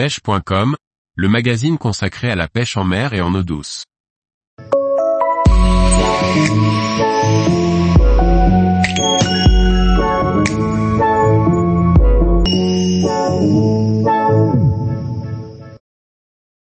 [0.00, 0.76] pêche.com,
[1.14, 3.84] le magazine consacré à la pêche en mer et en eau douce.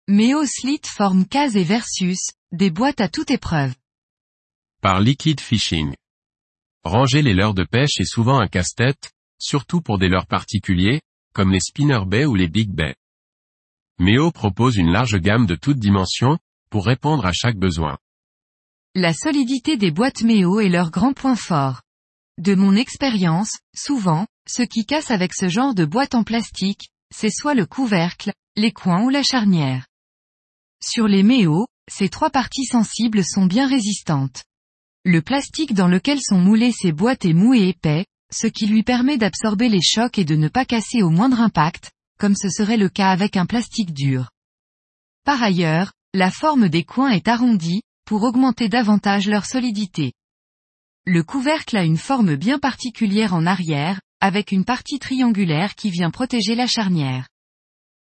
[0.08, 3.76] Méo Slit forme case et versus, des boîtes à toute épreuve.
[4.82, 5.94] Par Liquid Fishing.
[6.84, 11.02] Ranger les leurres de pêche est souvent un casse-tête, surtout pour des leurres particuliers,
[11.36, 12.96] comme les spinner bay ou les big bay.
[14.00, 16.38] Méo propose une large gamme de toutes dimensions,
[16.70, 17.98] pour répondre à chaque besoin.
[18.94, 21.82] La solidité des boîtes Méo est leur grand point fort.
[22.38, 27.32] De mon expérience, souvent, ce qui casse avec ce genre de boîte en plastique, c'est
[27.32, 29.88] soit le couvercle, les coins ou la charnière.
[30.84, 34.44] Sur les Méo, ces trois parties sensibles sont bien résistantes.
[35.06, 38.84] Le plastique dans lequel sont moulées ces boîtes est mou et épais, ce qui lui
[38.84, 42.78] permet d'absorber les chocs et de ne pas casser au moindre impact, comme ce serait
[42.78, 44.30] le cas avec un plastique dur.
[45.24, 50.14] Par ailleurs, la forme des coins est arrondie, pour augmenter davantage leur solidité.
[51.06, 56.10] Le couvercle a une forme bien particulière en arrière, avec une partie triangulaire qui vient
[56.10, 57.28] protéger la charnière.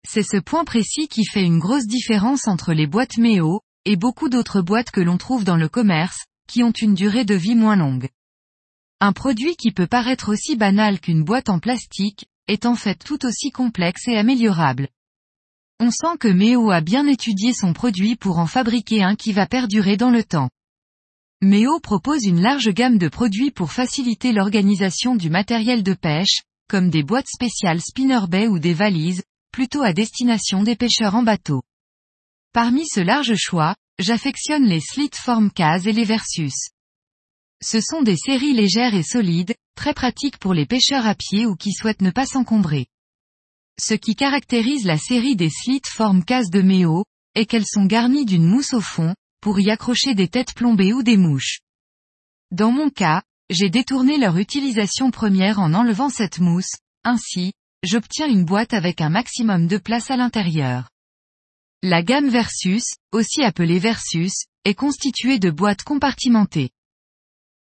[0.08, 4.30] C'est ce point précis qui fait une grosse différence entre les boîtes Méo, et beaucoup
[4.30, 7.76] d'autres boîtes que l'on trouve dans le commerce, qui ont une durée de vie moins
[7.76, 8.10] longue.
[9.02, 13.26] Un produit qui peut paraître aussi banal qu'une boîte en plastique, est en fait tout
[13.26, 14.90] aussi complexe et améliorable.
[15.80, 19.46] On sent que Méo a bien étudié son produit pour en fabriquer un qui va
[19.46, 20.50] perdurer dans le temps.
[21.42, 26.90] Méo propose une large gamme de produits pour faciliter l'organisation du matériel de pêche, comme
[26.90, 31.62] des boîtes spéciales spinner bay ou des valises, plutôt à destination des pêcheurs en bateau.
[32.52, 36.72] Parmi ce large choix, j'affectionne les slit form case et les versus.
[37.62, 41.56] Ce sont des séries légères et solides, très pratiques pour les pêcheurs à pied ou
[41.56, 42.88] qui souhaitent ne pas s'encombrer.
[43.80, 47.04] Ce qui caractérise la série des slit form case de Méo,
[47.36, 51.04] est qu'elles sont garnies d'une mousse au fond, pour y accrocher des têtes plombées ou
[51.04, 51.60] des mouches.
[52.52, 57.54] Dans mon cas, j'ai détourné leur utilisation première en enlevant cette mousse, ainsi,
[57.84, 60.90] j'obtiens une boîte avec un maximum de place à l'intérieur.
[61.82, 64.34] La gamme Versus, aussi appelée Versus,
[64.66, 66.70] est constituée de boîtes compartimentées.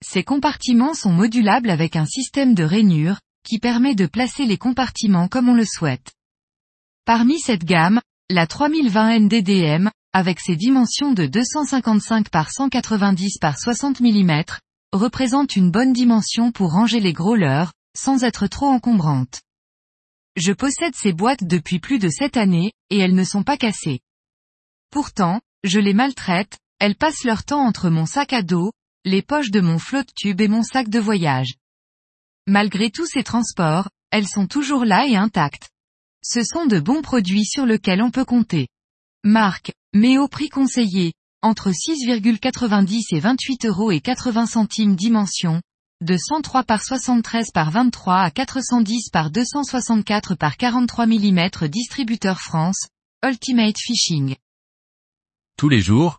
[0.05, 5.29] Ces compartiments sont modulables avec un système de rainure, qui permet de placer les compartiments
[5.29, 6.13] comme on le souhaite.
[7.05, 14.01] Parmi cette gamme, la 3020 NDDM, avec ses dimensions de 255 par 190 par 60
[14.01, 14.43] mm,
[14.93, 19.43] représente une bonne dimension pour ranger les gros leurres, sans être trop encombrante.
[20.37, 24.01] Je possède ces boîtes depuis plus de 7 années, et elles ne sont pas cassées.
[24.91, 28.73] Pourtant, je les maltraite, elles passent leur temps entre mon sac à dos,
[29.07, 31.55] les poches de mon flotte tube et mon sac de voyage.
[32.49, 35.71] Malgré tous ces transports, elles sont toujours là et intactes.
[36.25, 38.67] Ce sont de bons produits sur lesquels on peut compter.
[39.23, 45.63] Marque, mais au prix conseillé, entre 6,90 et 28 euros et 80 centimes dimension,
[46.01, 52.89] de 103 par 73 par 23 à 410 par 264 par 43 mm distributeur France,
[53.25, 54.35] Ultimate Fishing.
[55.57, 56.19] Tous les jours,